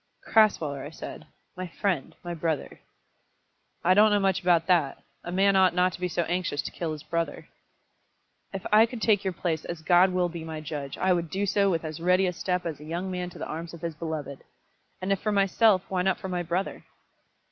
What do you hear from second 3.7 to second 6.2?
"I don't know much about that. A man ought not to be